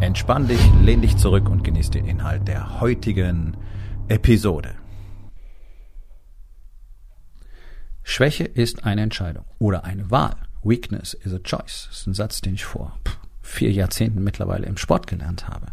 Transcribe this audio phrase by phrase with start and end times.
[0.00, 3.56] Entspann dich, lehn dich zurück und genieß den Inhalt der heutigen
[4.08, 4.74] Episode.
[8.02, 10.36] Schwäche ist eine Entscheidung oder eine Wahl.
[10.62, 11.86] Weakness is a choice.
[11.88, 12.98] Das ist ein Satz, den ich vor
[13.40, 15.68] vier Jahrzehnten mittlerweile im Sport gelernt habe.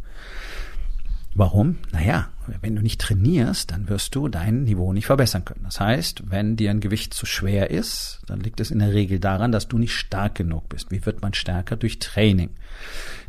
[1.36, 1.78] Warum?
[1.92, 2.30] Naja,
[2.62, 5.64] wenn du nicht trainierst, dann wirst du dein Niveau nicht verbessern können.
[5.64, 9.20] Das heißt, wenn dir ein Gewicht zu schwer ist, dann liegt es in der Regel
[9.20, 10.92] daran, dass du nicht stark genug bist.
[10.92, 11.76] Wie wird man stärker?
[11.76, 12.52] Durch Training.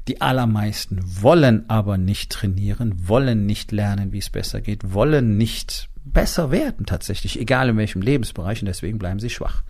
[0.06, 5.88] Die allermeisten wollen aber nicht trainieren, wollen nicht lernen, wie es besser geht, wollen nicht
[6.04, 9.62] besser werden tatsächlich, egal in welchem Lebensbereich und deswegen bleiben sie schwach.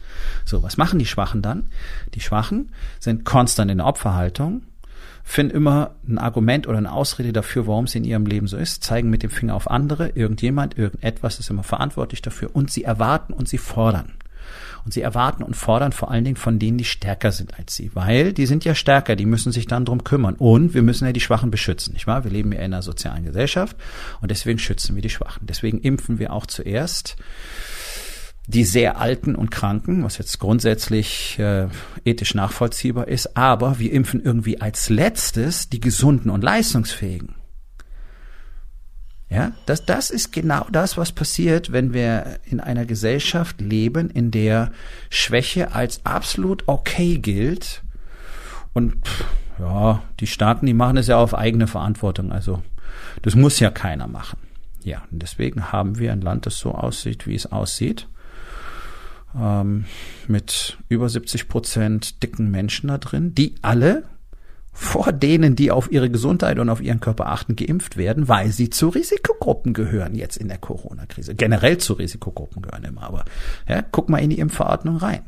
[0.44, 1.70] So, was machen die Schwachen dann?
[2.14, 4.62] Die Schwachen sind konstant in der Opferhaltung,
[5.24, 8.84] finden immer ein Argument oder eine Ausrede dafür, warum es in ihrem Leben so ist,
[8.84, 13.32] zeigen mit dem Finger auf andere, irgendjemand, irgendetwas ist immer verantwortlich dafür und sie erwarten
[13.32, 14.12] und sie fordern.
[14.84, 17.90] Und sie erwarten und fordern vor allen Dingen von denen, die stärker sind als sie,
[17.94, 20.34] weil die sind ja stärker, die müssen sich dann drum kümmern.
[20.34, 22.24] Und wir müssen ja die Schwachen beschützen, nicht wahr?
[22.24, 23.78] Wir leben ja in einer sozialen Gesellschaft
[24.20, 25.46] und deswegen schützen wir die Schwachen.
[25.46, 27.16] Deswegen impfen wir auch zuerst
[28.46, 31.68] die sehr Alten und Kranken, was jetzt grundsätzlich äh,
[32.04, 37.34] ethisch nachvollziehbar ist, aber wir impfen irgendwie als letztes die Gesunden und Leistungsfähigen.
[39.30, 44.30] Ja, das, das ist genau das, was passiert, wenn wir in einer Gesellschaft leben, in
[44.30, 44.70] der
[45.08, 47.82] Schwäche als absolut okay gilt.
[48.74, 48.94] Und
[49.58, 52.30] ja, die Staaten, die machen es ja auf eigene Verantwortung.
[52.30, 52.62] Also
[53.22, 54.38] das muss ja keiner machen.
[54.84, 58.06] Ja, und deswegen haben wir ein Land, das so aussieht, wie es aussieht
[59.38, 59.84] ähm,
[60.28, 64.04] mit über 70 Prozent dicken Menschen da drin, die alle
[64.74, 68.70] vor denen, die auf ihre Gesundheit und auf ihren Körper achten, geimpft werden, weil sie
[68.70, 71.36] zu Risikogruppen gehören jetzt in der Corona-Krise.
[71.36, 73.24] Generell zu Risikogruppen gehören immer, aber
[73.68, 75.22] ja, guck mal in die Impfverordnung rein.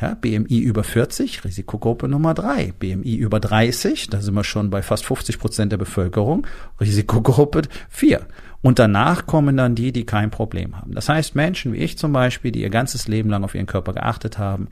[0.00, 2.72] Ja, BMI über 40, Risikogruppe Nummer 3.
[2.78, 6.46] BMI über 30, da sind wir schon bei fast 50 Prozent der Bevölkerung,
[6.80, 8.26] Risikogruppe 4.
[8.62, 10.94] Und danach kommen dann die, die kein Problem haben.
[10.94, 13.92] Das heißt, Menschen wie ich zum Beispiel, die ihr ganzes Leben lang auf ihren Körper
[13.92, 14.68] geachtet haben,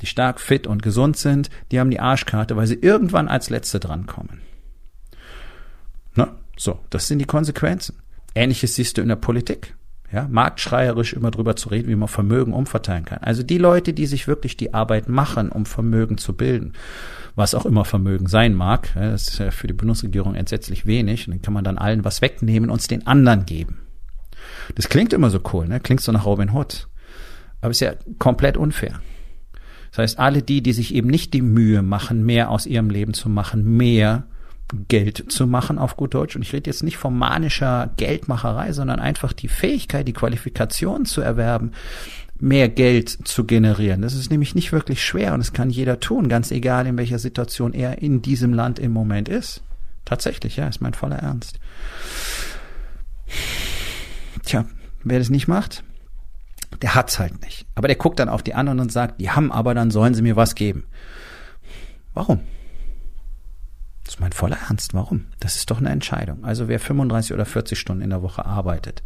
[0.00, 3.80] die stark fit und gesund sind, die haben die Arschkarte, weil sie irgendwann als Letzte
[3.80, 4.40] drankommen.
[6.14, 7.96] Na, so, das sind die Konsequenzen.
[8.34, 9.74] Ähnliches siehst du in der Politik.
[10.14, 13.18] Ja, marktschreierisch immer drüber zu reden, wie man Vermögen umverteilen kann.
[13.18, 16.74] Also die Leute, die sich wirklich die Arbeit machen, um Vermögen zu bilden,
[17.34, 21.32] was auch immer Vermögen sein mag, das ist ja für die Bundesregierung entsetzlich wenig, und
[21.32, 23.80] dann kann man dann allen was wegnehmen und es den anderen geben.
[24.76, 25.80] Das klingt immer so cool, ne?
[25.80, 26.86] Klingt so nach Robin Hood.
[27.60, 29.00] Aber ist ja komplett unfair.
[29.90, 33.14] Das heißt, alle die, die sich eben nicht die Mühe machen, mehr aus ihrem Leben
[33.14, 34.28] zu machen, mehr
[34.88, 36.36] Geld zu machen auf gut Deutsch.
[36.36, 41.20] Und ich rede jetzt nicht von manischer Geldmacherei, sondern einfach die Fähigkeit, die Qualifikation zu
[41.20, 41.72] erwerben,
[42.38, 44.02] mehr Geld zu generieren.
[44.02, 47.18] Das ist nämlich nicht wirklich schwer und das kann jeder tun, ganz egal in welcher
[47.18, 49.62] Situation er in diesem Land im Moment ist.
[50.04, 51.58] Tatsächlich, ja, ist mein voller Ernst.
[54.44, 54.66] Tja,
[55.04, 55.84] wer das nicht macht,
[56.82, 57.66] der hat's halt nicht.
[57.74, 60.22] Aber der guckt dann auf die anderen und sagt, die haben aber, dann sollen sie
[60.22, 60.84] mir was geben.
[62.12, 62.40] Warum?
[64.14, 64.94] Ist mein voller Ernst.
[64.94, 65.24] Warum?
[65.40, 66.44] Das ist doch eine Entscheidung.
[66.44, 69.02] Also wer 35 oder 40 Stunden in der Woche arbeitet,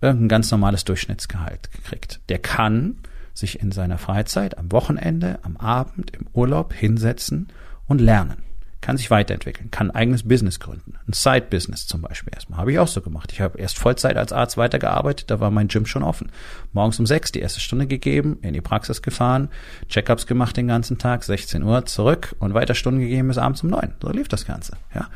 [0.00, 2.96] irgendein ganz normales Durchschnittsgehalt kriegt, der kann
[3.34, 7.52] sich in seiner Freizeit, am Wochenende, am Abend, im Urlaub hinsetzen
[7.86, 8.42] und lernen
[8.82, 10.94] kann sich weiterentwickeln, kann ein eigenes Business gründen.
[11.08, 12.58] Ein Side-Business zum Beispiel erstmal.
[12.58, 13.32] Habe ich auch so gemacht.
[13.32, 16.30] Ich habe erst Vollzeit als Arzt weitergearbeitet, da war mein Gym schon offen.
[16.72, 19.48] Morgens um sechs die erste Stunde gegeben, in die Praxis gefahren,
[19.88, 23.70] Checkups gemacht den ganzen Tag, 16 Uhr zurück und weiter Stunden gegeben bis abends um
[23.70, 23.94] neun.
[24.02, 24.76] So lief das Ganze.
[24.94, 25.08] Ja.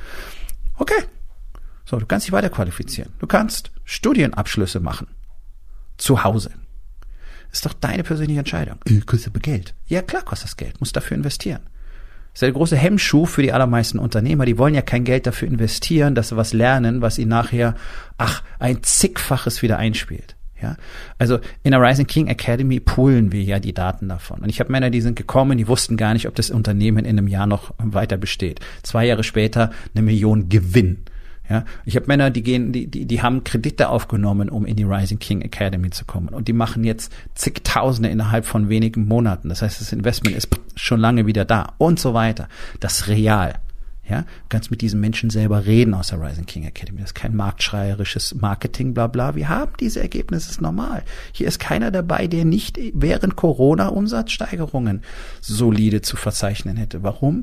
[0.77, 1.05] Okay.
[1.85, 3.13] So, du kannst dich weiter qualifizieren.
[3.19, 5.09] Du kannst Studienabschlüsse machen.
[5.99, 6.51] Zu Hause.
[7.53, 8.79] Ist doch deine persönliche Entscheidung.
[8.85, 9.75] Äh, kostet aber Geld.
[9.87, 10.81] Ja, klar kostet das Geld.
[10.81, 11.63] Musst dafür investieren.
[12.37, 14.45] Das ist der große Hemmschuh für die allermeisten Unternehmer.
[14.45, 17.75] Die wollen ja kein Geld dafür investieren, dass sie was lernen, was ihnen nachher,
[18.19, 20.37] ach, ein zigfaches wieder einspielt.
[20.61, 20.77] Ja,
[21.19, 24.41] also in der Rising King Academy poolen wir ja die Daten davon.
[24.41, 27.19] Und ich habe Männer, die sind gekommen, die wussten gar nicht, ob das Unternehmen in
[27.19, 28.61] einem Jahr noch weiter besteht.
[28.83, 31.07] Zwei Jahre später eine Million Gewinn.
[31.49, 34.85] Ja, ich habe Männer, die gehen, die, die, die haben Kredite aufgenommen, um in die
[34.85, 36.29] Rising King Academy zu kommen.
[36.29, 39.49] Und die machen jetzt zigtausende innerhalb von wenigen Monaten.
[39.49, 42.49] Das heißt, das Investment ist schon lange wieder da und so weiter.
[42.81, 43.61] Das real.
[44.09, 47.01] Ja, du kannst mit diesen Menschen selber reden aus der Rising King Academy.
[47.01, 49.35] Das ist kein marktschreierisches Marketing, bla bla.
[49.35, 51.03] Wir haben diese Ergebnisse, ist normal.
[51.33, 55.03] Hier ist keiner dabei, der nicht während Corona Umsatzsteigerungen
[55.41, 57.03] solide zu verzeichnen hätte.
[57.03, 57.43] Warum?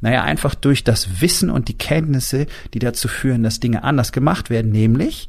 [0.00, 4.48] Naja, einfach durch das Wissen und die Kenntnisse, die dazu führen, dass Dinge anders gemacht
[4.48, 5.28] werden, nämlich,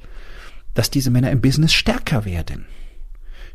[0.76, 2.66] dass diese Männer im Business stärker werden.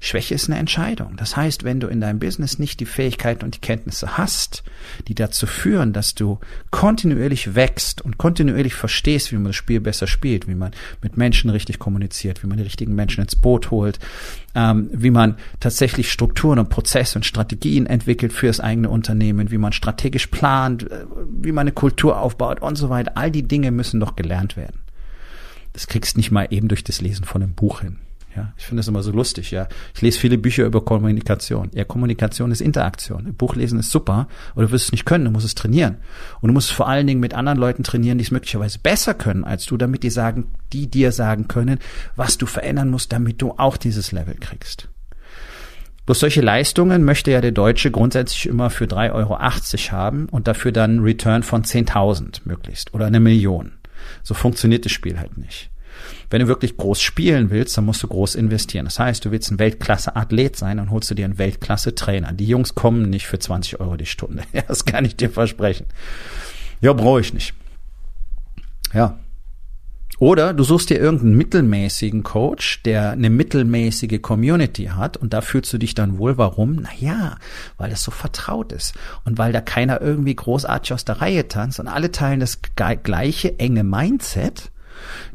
[0.04, 1.16] Schwäche ist eine Entscheidung.
[1.16, 4.64] Das heißt, wenn du in deinem Business nicht die Fähigkeiten und die Kenntnisse hast,
[5.06, 6.40] die dazu führen, dass du
[6.72, 10.72] kontinuierlich wächst und kontinuierlich verstehst, wie man das Spiel besser spielt, wie man
[11.02, 14.00] mit Menschen richtig kommuniziert, wie man die richtigen Menschen ins Boot holt,
[14.56, 19.58] ähm, wie man tatsächlich Strukturen und Prozesse und Strategien entwickelt für das eigene Unternehmen, wie
[19.58, 23.12] man strategisch plant, äh, wie man eine Kultur aufbaut und so weiter.
[23.16, 24.80] All die Dinge müssen doch gelernt werden.
[25.74, 27.98] Das kriegst nicht mal eben durch das Lesen von einem Buch hin.
[28.34, 29.68] Ja, ich finde das immer so lustig, ja.
[29.94, 31.70] Ich lese viele Bücher über Kommunikation.
[31.74, 33.34] Ja, Kommunikation ist Interaktion.
[33.34, 35.98] Buchlesen ist super, aber du wirst es nicht können, du musst es trainieren.
[36.40, 39.12] Und du musst es vor allen Dingen mit anderen Leuten trainieren, die es möglicherweise besser
[39.12, 41.78] können als du, damit die sagen, die dir sagen können,
[42.16, 44.88] was du verändern musst, damit du auch dieses Level kriegst.
[46.06, 49.38] Bloß solche Leistungen möchte ja der Deutsche grundsätzlich immer für 3,80 Euro
[49.92, 53.72] haben und dafür dann Return von 10.000 möglichst oder eine Million.
[54.24, 55.70] So funktioniert das Spiel halt nicht.
[56.30, 58.84] Wenn du wirklich groß spielen willst, dann musst du groß investieren.
[58.84, 62.32] Das heißt, du willst ein Weltklasse-Athlet sein, dann holst du dir einen Weltklasse-Trainer.
[62.32, 64.42] Die Jungs kommen nicht für 20 Euro die Stunde.
[64.68, 65.86] Das kann ich dir versprechen.
[66.80, 67.52] Ja, brauche ich nicht.
[68.94, 69.18] Ja.
[70.22, 75.72] Oder du suchst dir irgendeinen mittelmäßigen Coach, der eine mittelmäßige Community hat und da fühlst
[75.72, 76.38] du dich dann wohl.
[76.38, 76.76] Warum?
[76.76, 77.38] Naja,
[77.76, 78.94] weil das so vertraut ist
[79.24, 82.60] und weil da keiner irgendwie großartig aus der Reihe tanzt und alle teilen das
[83.02, 84.70] gleiche enge Mindset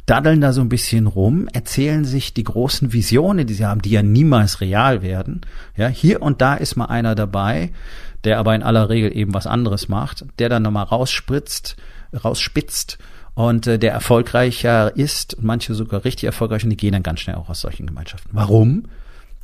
[0.06, 3.92] daddeln da so ein bisschen rum, erzählen sich die großen Visionen, die sie haben, die
[3.92, 5.42] ja niemals real werden.
[5.76, 7.72] Ja, hier und da ist mal einer dabei,
[8.24, 11.76] der aber in aller Regel eben was anderes macht, der dann nochmal rausspritzt,
[12.24, 12.98] rausspitzt
[13.36, 17.20] und äh, der erfolgreicher ist, und manche sogar richtig erfolgreich, und die gehen dann ganz
[17.20, 18.32] schnell auch aus solchen Gemeinschaften.
[18.34, 18.86] Warum?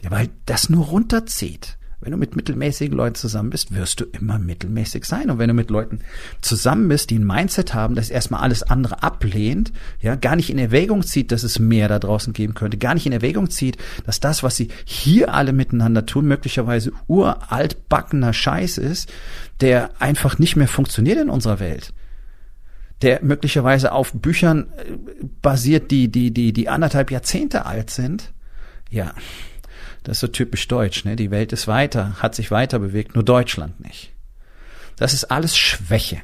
[0.01, 1.77] Ja, weil das nur runterzieht.
[2.03, 5.29] Wenn du mit mittelmäßigen Leuten zusammen bist, wirst du immer mittelmäßig sein.
[5.29, 5.99] Und wenn du mit Leuten
[6.41, 9.71] zusammen bist, die ein Mindset haben, das erstmal alles andere ablehnt,
[10.01, 13.05] ja, gar nicht in Erwägung zieht, dass es mehr da draußen geben könnte, gar nicht
[13.05, 18.79] in Erwägung zieht, dass das, was sie hier alle miteinander tun, möglicherweise uralt backener Scheiß
[18.79, 19.09] ist,
[19.61, 21.93] der einfach nicht mehr funktioniert in unserer Welt
[23.01, 24.93] der möglicherweise auf Büchern äh,
[25.41, 28.31] basiert, die, die, die, die anderthalb Jahrzehnte alt sind.
[28.89, 29.13] Ja,
[30.03, 31.15] das ist so typisch deutsch, ne?
[31.15, 34.11] Die Welt ist weiter, hat sich weiter bewegt, nur Deutschland nicht.
[34.97, 36.21] Das ist alles Schwäche.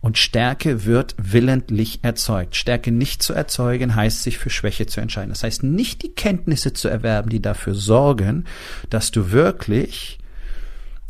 [0.00, 2.54] Und Stärke wird willentlich erzeugt.
[2.54, 5.30] Stärke nicht zu erzeugen heißt, sich für Schwäche zu entscheiden.
[5.30, 8.44] Das heißt, nicht die Kenntnisse zu erwerben, die dafür sorgen,
[8.90, 10.18] dass du wirklich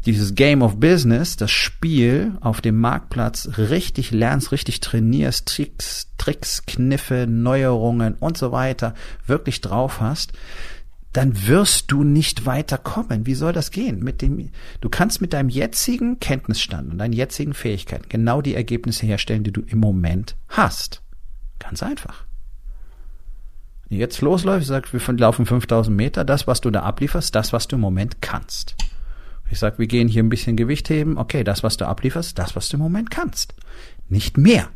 [0.07, 6.65] dieses Game of Business, das Spiel auf dem Marktplatz richtig lernst, richtig trainierst, Tricks, Tricks,
[6.65, 8.95] Kniffe, Neuerungen und so weiter
[9.27, 10.33] wirklich drauf hast,
[11.13, 13.27] dann wirst du nicht weiterkommen.
[13.27, 14.01] Wie soll das gehen?
[14.01, 14.51] Mit dem,
[14.81, 19.53] du kannst mit deinem jetzigen Kenntnisstand und deinen jetzigen Fähigkeiten genau die Ergebnisse herstellen, die
[19.53, 21.03] du im Moment hast.
[21.59, 22.25] Ganz einfach.
[23.89, 27.53] Wenn du jetzt losläufst, sagst, wir laufen 5000 Meter, das, was du da ablieferst, das,
[27.53, 28.77] was du im Moment kannst.
[29.51, 32.55] Ich sag, wir gehen hier ein bisschen Gewicht heben, okay, das, was du ablieferst, das,
[32.55, 33.55] was du im Moment kannst.
[34.11, 34.69] Nicht mehr.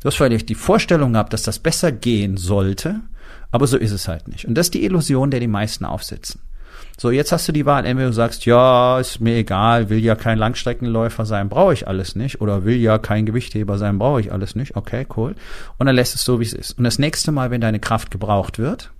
[0.00, 3.00] Du hast vielleicht die Vorstellung gehabt, dass das besser gehen sollte,
[3.56, 4.46] aber so ist es halt nicht.
[4.46, 6.40] Und das ist die Illusion, der die meisten aufsitzen.
[6.98, 10.14] So, jetzt hast du die Wahl, entweder du sagst, ja, ist mir egal, will ja
[10.14, 12.40] kein Langstreckenläufer sein, brauche ich alles nicht.
[12.42, 14.76] Oder will ja kein Gewichtheber sein, brauche ich alles nicht.
[14.76, 15.34] Okay, cool.
[15.78, 16.76] Und dann lässt es so, wie es ist.
[16.76, 18.92] Und das nächste Mal, wenn deine Kraft gebraucht wird,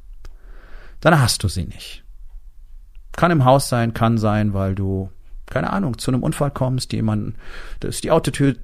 [1.01, 2.03] dann hast du sie nicht.
[3.13, 5.11] Kann im Haus sein, kann sein, weil du,
[5.47, 7.37] keine Ahnung, zu einem Unfall kommst, jemand,
[7.81, 8.57] das ist die Autotür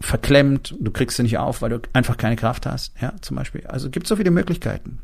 [0.00, 3.66] verklemmt, du kriegst sie nicht auf, weil du einfach keine Kraft hast, ja, zum Beispiel.
[3.66, 5.00] Also gibt so viele Möglichkeiten.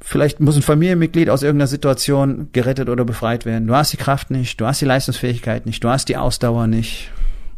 [0.00, 3.66] Vielleicht muss ein Familienmitglied aus irgendeiner Situation gerettet oder befreit werden.
[3.66, 7.10] Du hast die Kraft nicht, du hast die Leistungsfähigkeit nicht, du hast die Ausdauer nicht.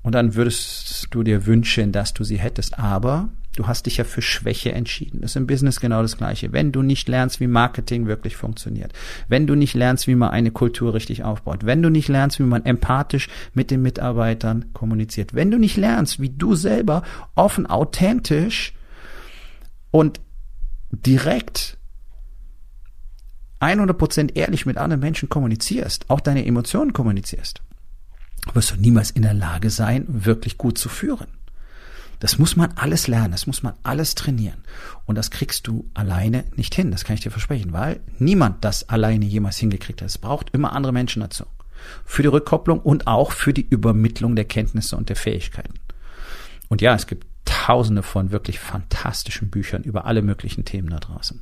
[0.03, 2.79] Und dann würdest du dir wünschen, dass du sie hättest.
[2.79, 5.21] Aber Du hast dich ja für Schwäche entschieden.
[5.21, 6.53] Das ist im Business genau das Gleiche.
[6.53, 8.93] Wenn du nicht lernst, wie Marketing wirklich funktioniert,
[9.27, 12.45] wenn du nicht lernst, wie man eine Kultur richtig aufbaut, wenn du nicht lernst, wie
[12.45, 17.03] man empathisch mit den Mitarbeitern kommuniziert, wenn du nicht lernst, wie du selber
[17.35, 18.75] offen, authentisch
[19.91, 20.21] und
[20.93, 21.79] direkt
[23.59, 27.61] 100% ehrlich mit anderen Menschen kommunizierst, auch deine Emotionen kommunizierst,
[28.55, 31.38] wirst du niemals in der Lage sein, wirklich gut zu führen.
[32.21, 34.65] Das muss man alles lernen, das muss man alles trainieren.
[35.07, 38.89] Und das kriegst du alleine nicht hin, das kann ich dir versprechen, weil niemand das
[38.89, 40.09] alleine jemals hingekriegt hat.
[40.09, 41.45] Es braucht immer andere Menschen dazu.
[42.05, 45.75] für die Rückkopplung und auch für die Übermittlung der Kenntnisse und der Fähigkeiten.
[46.69, 51.41] Und ja, es gibt tausende von wirklich fantastischen Büchern über alle möglichen Themen da draußen.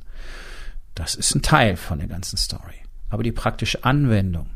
[0.95, 2.75] Das ist ein Teil von der ganzen Story.
[3.09, 4.49] Aber die praktische Anwendung,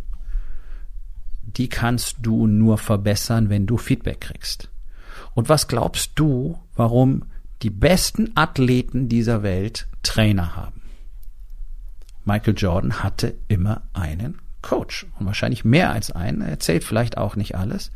[1.44, 4.70] die kannst du nur verbessern, wenn du Feedback kriegst.
[5.34, 7.24] Und was glaubst du, warum
[7.62, 10.82] die besten Athleten dieser Welt Trainer haben?
[12.26, 16.42] Michael Jordan hatte immer einen Coach und wahrscheinlich mehr als einen.
[16.42, 17.92] Er erzählt vielleicht auch nicht alles,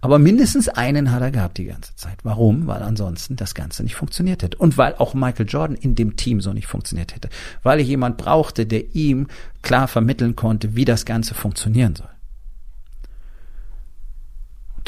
[0.00, 2.18] aber mindestens einen hat er gehabt die ganze Zeit.
[2.24, 2.66] Warum?
[2.66, 6.40] Weil ansonsten das Ganze nicht funktioniert hätte und weil auch Michael Jordan in dem Team
[6.40, 7.28] so nicht funktioniert hätte,
[7.62, 9.28] weil er jemand brauchte, der ihm
[9.62, 12.08] klar vermitteln konnte, wie das Ganze funktionieren soll.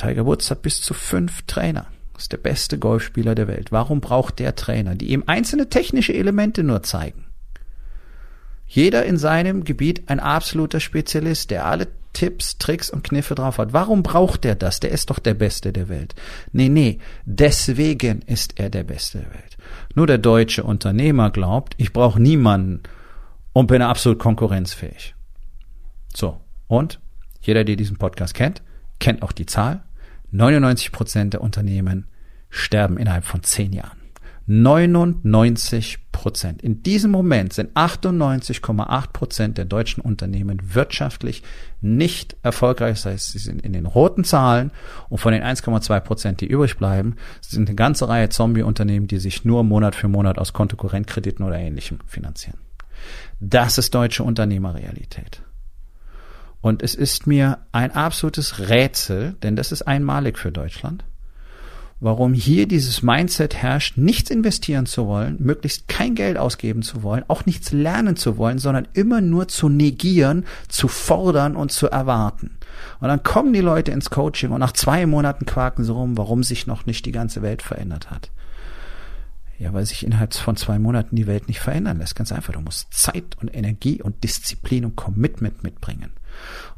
[0.00, 1.87] Tiger Woods hat bis zu fünf Trainer.
[2.16, 3.71] Ist der beste Golfspieler der Welt.
[3.71, 7.26] Warum braucht der Trainer, die ihm einzelne technische Elemente nur zeigen?
[8.66, 13.73] Jeder in seinem Gebiet ein absoluter Spezialist, der alle Tipps, Tricks und Kniffe drauf hat.
[13.73, 14.80] Warum braucht er das?
[14.80, 16.14] Der ist doch der Beste der Welt.
[16.52, 19.57] Nee, nee, deswegen ist er der Beste der Welt.
[19.95, 22.83] Nur der deutsche Unternehmer glaubt, ich brauche niemanden
[23.52, 25.14] und bin absolut konkurrenzfähig.
[26.14, 27.00] So, und
[27.42, 28.62] jeder, der diesen Podcast kennt,
[28.99, 29.83] kennt auch die Zahl.
[30.32, 32.06] 99 Prozent der Unternehmen
[32.49, 34.00] sterben innerhalb von zehn Jahren.
[34.46, 36.60] 99 Prozent.
[36.62, 41.44] In diesem Moment sind 98,8 Prozent der deutschen Unternehmen wirtschaftlich
[41.80, 42.96] nicht erfolgreich.
[42.96, 44.72] Das heißt, sie sind in den roten Zahlen
[45.08, 49.44] und von den 1,2 Prozent, die übrig bleiben, sind eine ganze Reihe Zombie-Unternehmen, die sich
[49.44, 52.58] nur Monat für Monat aus Kontokorrentkrediten oder ähnlichem finanzieren.
[53.38, 55.42] Das ist deutsche Unternehmerrealität.
[56.60, 61.04] Und es ist mir ein absolutes Rätsel, denn das ist einmalig für Deutschland,
[62.00, 67.24] warum hier dieses Mindset herrscht, nichts investieren zu wollen, möglichst kein Geld ausgeben zu wollen,
[67.28, 72.58] auch nichts lernen zu wollen, sondern immer nur zu negieren, zu fordern und zu erwarten.
[73.00, 76.42] Und dann kommen die Leute ins Coaching und nach zwei Monaten quaken sie rum, warum
[76.42, 78.30] sich noch nicht die ganze Welt verändert hat.
[79.58, 82.16] Ja, weil sich innerhalb von zwei Monaten die Welt nicht verändern lässt.
[82.16, 82.54] Ganz einfach.
[82.54, 86.12] Du musst Zeit und Energie und Disziplin und Commitment mitbringen.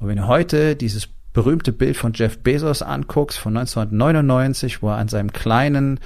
[0.01, 4.97] Und wenn du heute dieses berühmte Bild von Jeff Bezos anguckst von 1999, wo er
[4.97, 6.01] an seinem kleinen,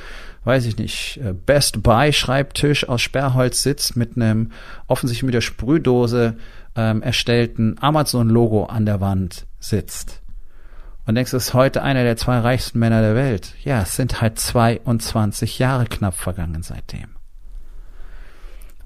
[0.45, 4.53] weiß ich nicht, äh, Best Buy Schreibtisch aus Sperrholz sitzt mit einem
[4.87, 6.37] offensichtlich mit der Sprühdose
[6.77, 10.23] ähm, erstellten Amazon Logo an der Wand sitzt.
[11.07, 13.55] Und denkst, es ist heute einer der zwei reichsten Männer der Welt.
[13.63, 17.16] Ja, es sind halt 22 Jahre knapp vergangen seitdem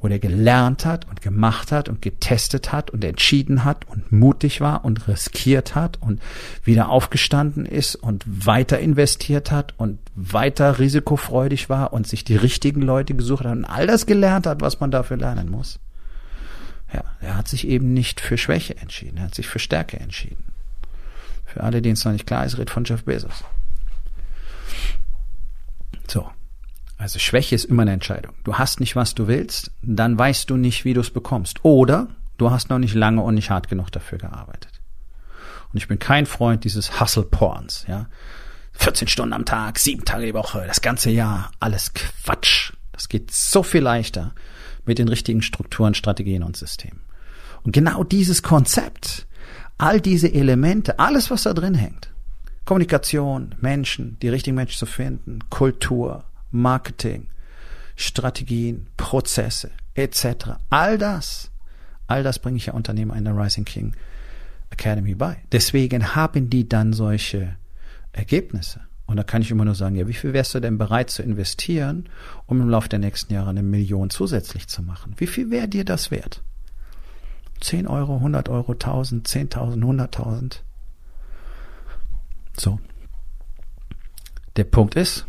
[0.01, 4.61] wo der gelernt hat und gemacht hat und getestet hat und entschieden hat und mutig
[4.61, 6.23] war und riskiert hat und
[6.65, 12.83] wieder aufgestanden ist und weiter investiert hat und weiter risikofreudig war und sich die richtigen
[12.83, 15.79] Leute gesucht hat und all das gelernt hat, was man dafür lernen muss.
[16.93, 20.45] Ja, er hat sich eben nicht für Schwäche entschieden, er hat sich für Stärke entschieden.
[21.45, 23.45] Für alle, denen es noch nicht klar ist, red von Jeff Bezos.
[26.09, 26.31] So.
[27.01, 28.35] Also Schwäche ist immer eine Entscheidung.
[28.45, 31.65] Du hast nicht, was du willst, dann weißt du nicht, wie du es bekommst.
[31.65, 34.83] Oder du hast noch nicht lange und nicht hart genug dafür gearbeitet.
[35.73, 38.07] Und ich bin kein Freund dieses Hustle-Porns, ja.
[38.73, 42.75] 14 Stunden am Tag, sieben Tage die Woche, das ganze Jahr, alles Quatsch.
[42.93, 44.35] Das geht so viel leichter
[44.85, 47.01] mit den richtigen Strukturen, Strategien und Systemen.
[47.63, 49.27] Und genau dieses Konzept,
[49.79, 52.11] all diese Elemente, alles, was da drin hängt,
[52.67, 57.29] Kommunikation, Menschen, die richtigen Menschen zu finden, Kultur, Marketing,
[57.97, 60.59] Strategien, Prozesse etc.
[60.71, 61.51] All das,
[62.07, 63.95] all das bringe ich ja Unternehmer in der Rising King
[64.71, 65.43] Academy bei.
[65.53, 67.57] Deswegen haben die dann solche
[68.13, 68.81] Ergebnisse.
[69.07, 71.23] Und da kann ich immer nur sagen, ja, wie viel wärst du denn bereit zu
[71.23, 72.09] investieren,
[72.47, 75.15] um im Laufe der nächsten Jahre eine Million zusätzlich zu machen?
[75.17, 76.43] Wie viel wäre dir das wert?
[77.61, 80.61] 10 Euro, 100 Euro, 1000, 10.000, 100.000?
[82.57, 82.79] So.
[84.57, 85.27] Der Punkt ist,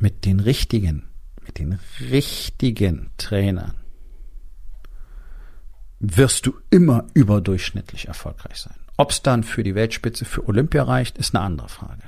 [0.00, 1.08] mit den richtigen,
[1.44, 3.74] mit den richtigen Trainern
[5.98, 8.74] wirst du immer überdurchschnittlich erfolgreich sein.
[8.96, 12.02] Ob es dann für die Weltspitze, für Olympia reicht, ist eine andere Frage.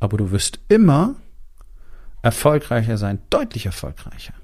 [0.00, 1.16] Aber du wirst immer
[2.22, 4.34] erfolgreicher sein, deutlich erfolgreicher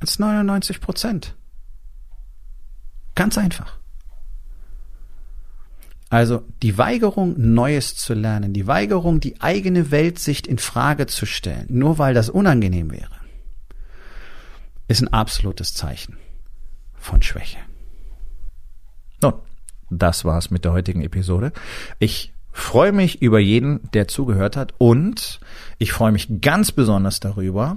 [0.00, 1.34] als 99 Prozent.
[3.14, 3.77] Ganz einfach.
[6.10, 11.66] Also die Weigerung, Neues zu lernen, die Weigerung, die eigene Weltsicht in Frage zu stellen,
[11.68, 13.10] nur weil das unangenehm wäre,
[14.86, 16.16] ist ein absolutes Zeichen
[16.94, 17.58] von Schwäche.
[19.20, 19.34] Nun,
[19.90, 21.52] das war's mit der heutigen Episode.
[21.98, 25.40] Ich freue mich über jeden, der zugehört hat und
[25.76, 27.76] ich freue mich ganz besonders darüber,